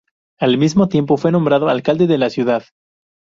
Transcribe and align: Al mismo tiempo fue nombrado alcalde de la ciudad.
Al 0.39 0.57
mismo 0.57 0.89
tiempo 0.89 1.15
fue 1.15 1.31
nombrado 1.31 1.69
alcalde 1.69 2.07
de 2.07 2.17
la 2.17 2.31
ciudad. 2.31 2.63